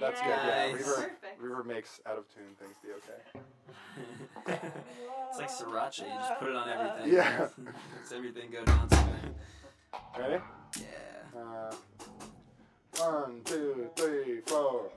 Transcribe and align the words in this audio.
That's 0.00 0.20
good. 0.20 0.28
Yeah, 0.30 0.72
Nice. 0.72 0.82
Reverb, 0.82 1.10
Reverb 1.42 1.66
makes 1.66 2.00
out 2.06 2.16
of 2.18 2.24
tune 2.34 2.44
things 2.58 2.74
be 2.82 2.88
okay. 2.96 4.60
it's 5.28 5.38
like 5.38 5.50
sriracha. 5.50 6.00
You 6.00 6.14
just 6.18 6.40
put 6.40 6.48
it 6.48 6.56
on 6.56 6.68
everything. 6.68 7.12
Yeah. 7.12 7.48
It's 8.02 8.12
everything 8.12 8.50
go 8.50 8.64
down 8.64 8.88
smooth. 8.88 9.34
Ready? 10.18 10.42
Yeah. 10.78 11.40
Uh, 11.40 11.74
one, 12.98 13.42
two, 13.44 13.90
three, 13.96 14.40
four. 14.46 14.90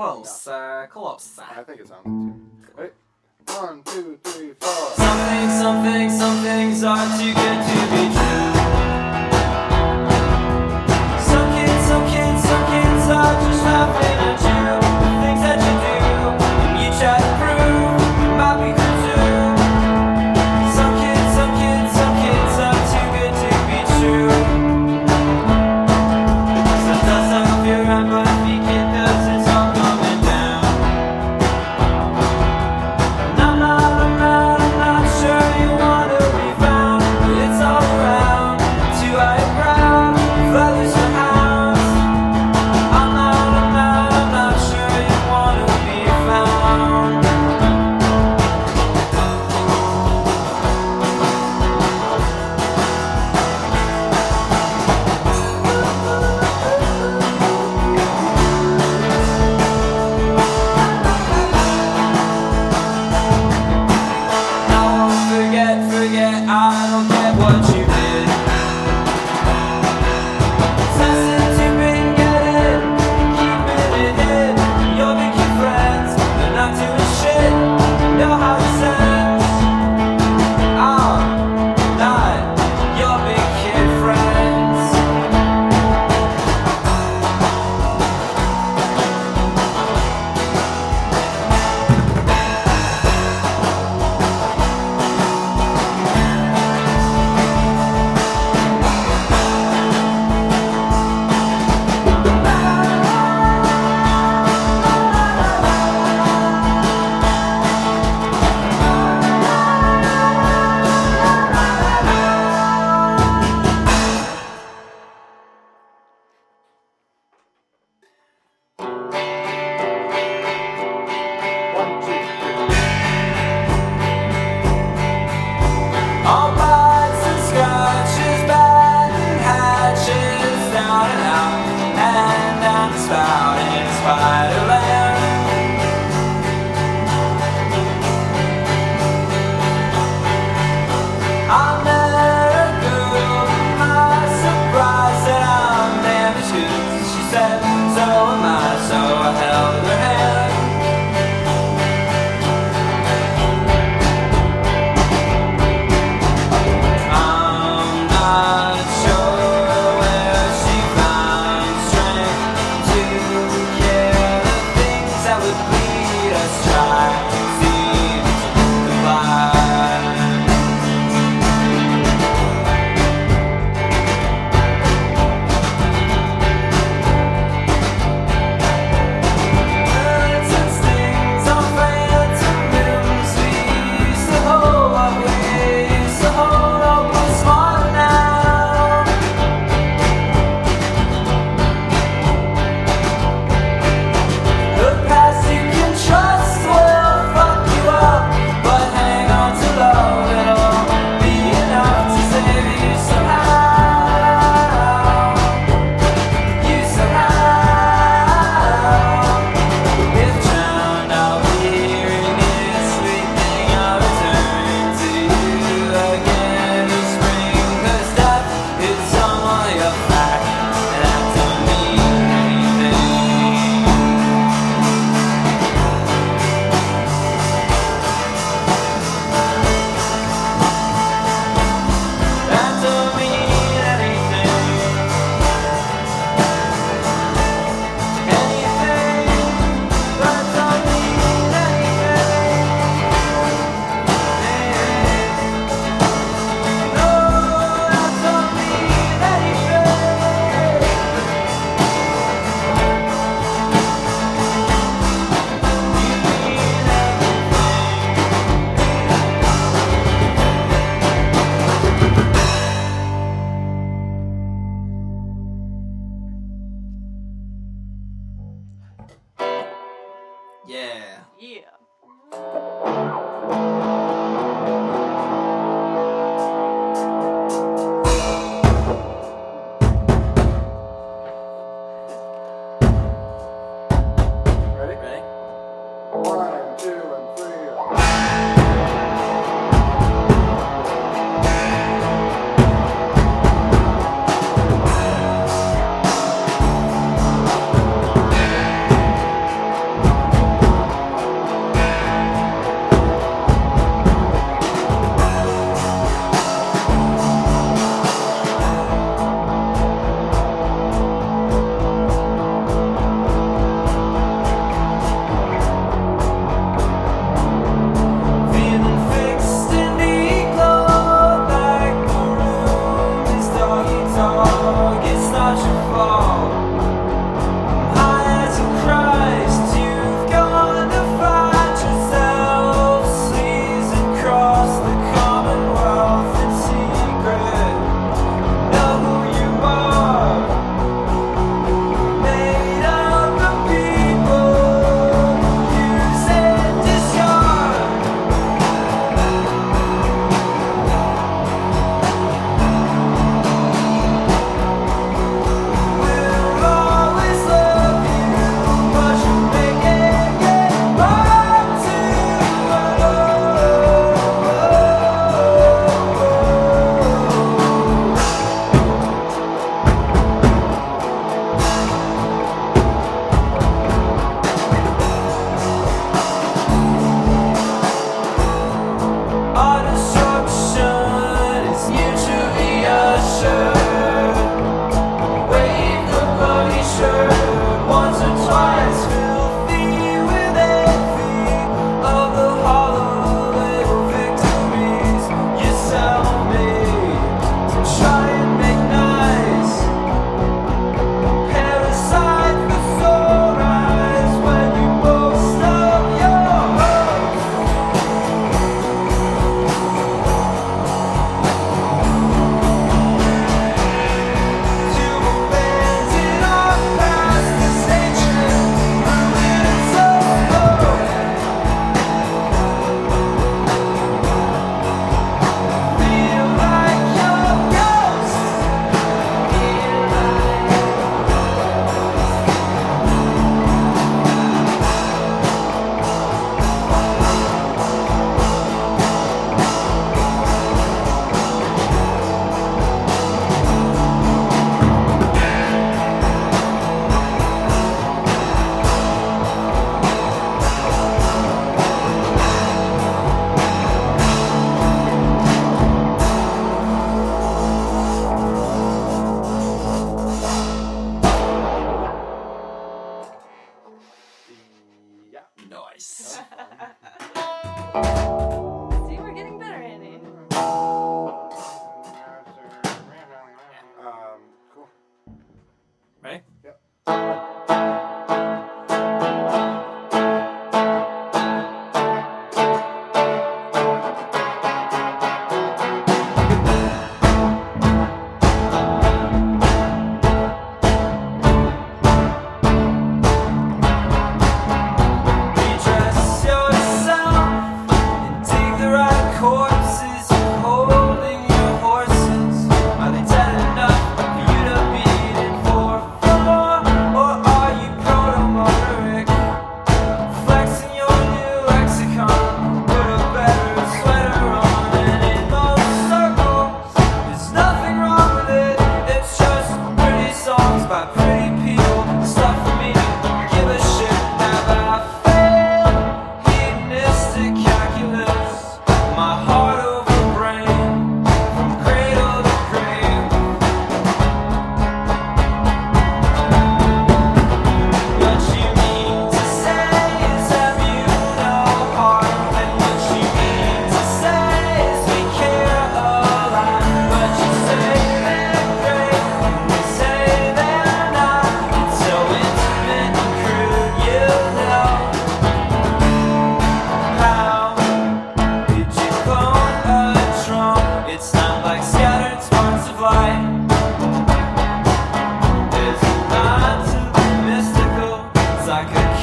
close, 0.00 0.46
uh, 0.46 0.86
close. 0.90 1.38
I 1.38 1.62
think 1.62 1.80
it's 1.80 1.90
on 1.90 2.02
too. 2.04 2.90
One, 3.52 3.82
two, 3.82 4.18
three, 4.22 4.52
four. 4.58 4.90
Something, 4.96 5.50
something, 5.50 6.10
something's 6.10 6.82
hard 6.82 7.20
to 7.20 7.26
get 7.34 7.58
to 7.68 7.80
be 7.92 8.14
true. 8.14 8.69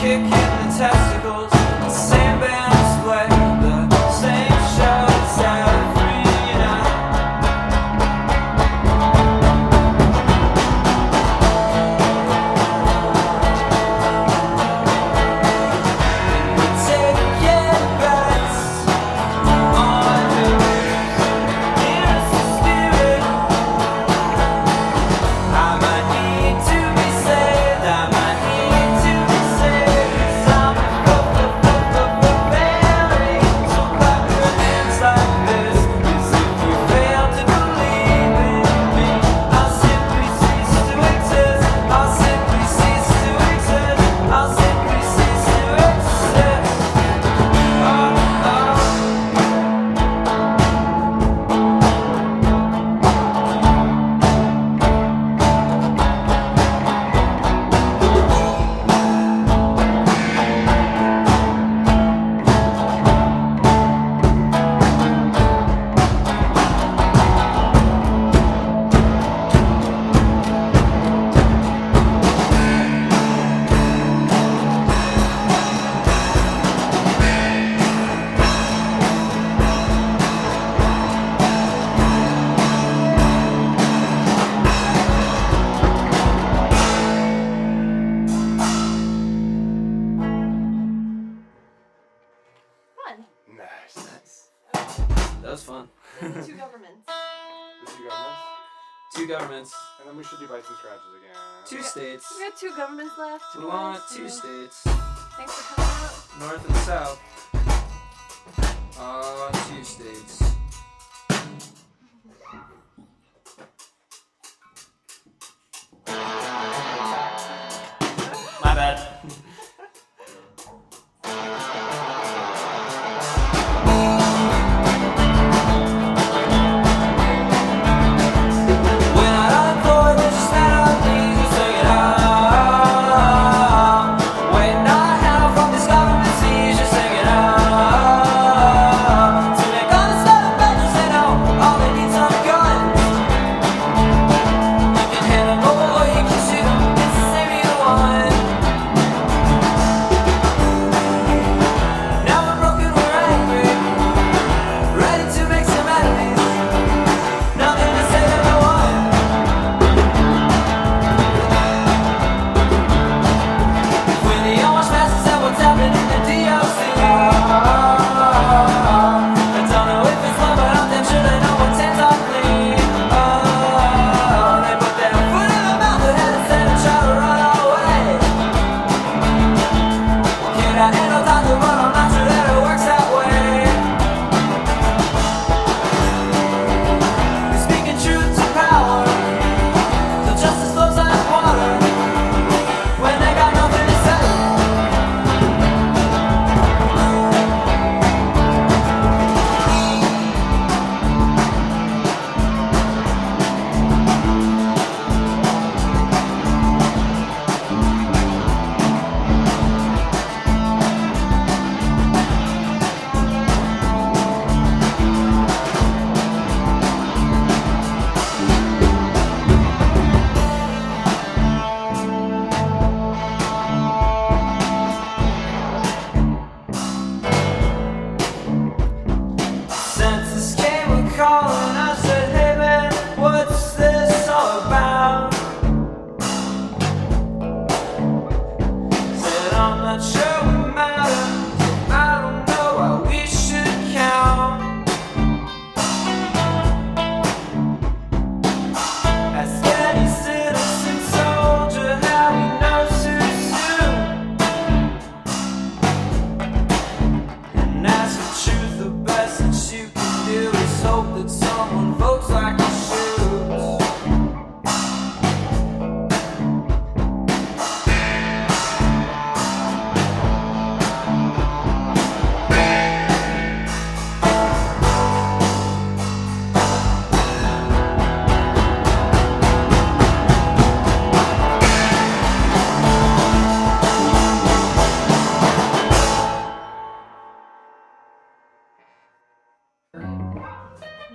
kicking 0.07 0.29
the 0.29 0.37
testicles. 0.77 1.56
Two 101.69 101.77
we 101.77 101.83
states. 101.83 102.29
Got, 102.29 102.37
we 102.37 102.49
got 102.49 102.57
two 102.57 102.71
governments 102.77 103.17
left. 103.17 103.43
We 103.57 103.65
want 103.65 104.01
two 104.09 104.29
states. 104.29 104.83
Thanks 105.35 105.53
for 105.53 105.75
coming 105.75 105.91
out. 105.91 106.39
North 106.39 106.65
and 106.65 106.77
South. 106.77 107.19
Uh, 108.97 109.51
two 109.69 109.83
states. 109.83 110.46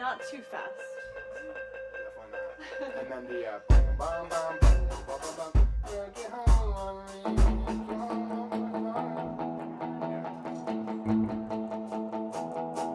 not 0.03 0.21
too 0.29 0.41
fast. 0.51 0.69
Definitely 2.19 2.33
not. 2.83 2.99
and 2.99 3.13
then 3.13 3.25
the 3.33 3.47
uh. 3.47 3.61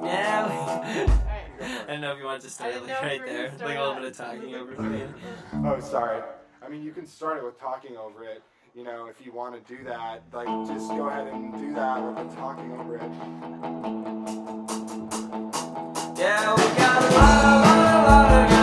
Yeah. 0.04 1.13
I 1.88 1.91
don't 1.91 2.02
know 2.02 2.12
if 2.12 2.20
you 2.20 2.26
want 2.26 2.41
to 2.41 2.50
start 2.50 2.74
like 2.86 3.02
right 3.02 3.26
there, 3.26 3.54
like 3.62 3.78
a 3.78 3.80
little 3.80 3.96
bit 3.96 4.04
of 4.04 4.17
talking 4.17 4.56
over 4.56 4.82
me. 4.82 5.04
oh, 5.65 5.80
sorry. 5.80 6.22
I 6.62 6.67
mean, 6.67 6.84
you 6.84 6.91
can 6.91 7.08
start 7.08 7.38
it 7.38 7.46
with 7.46 7.58
talking 7.58 7.96
over 7.96 8.26
it. 8.26 8.43
You 8.76 8.84
know, 8.84 9.06
if 9.06 9.26
you 9.26 9.32
want 9.32 9.56
to 9.56 9.78
do 9.78 9.82
that, 9.86 10.24
like 10.34 10.48
just 10.67 10.89
go 10.89 11.08
ahead 11.08 11.28
and 11.28 11.54
do 11.58 11.74
that 11.74 12.04
with 12.04 12.30
the 12.30 12.36
talking 12.36 12.74
over 12.74 12.98
it. 12.98 14.37
Yeah, 16.28 16.56
we 16.56 16.63
got 16.76 17.02
a 17.02 17.16
lot, 17.16 17.63
lot, 17.63 18.06
lot 18.06 18.52
of 18.52 18.57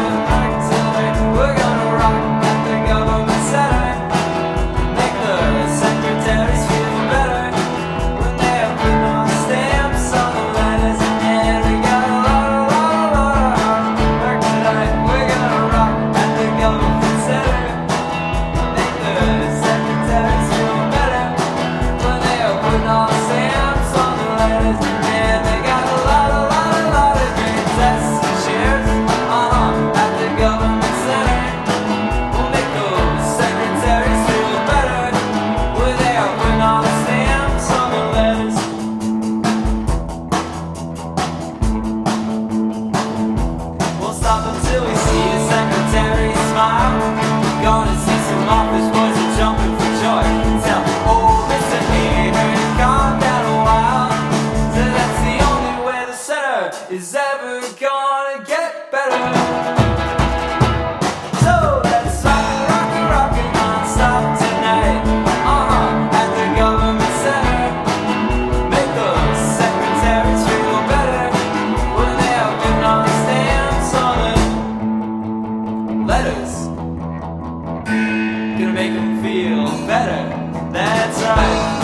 feel 79.34 79.64
better. 79.84 80.22
That's 80.70 81.20
right. 81.22 81.83